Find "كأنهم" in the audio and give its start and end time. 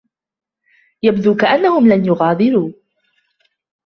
1.35-1.87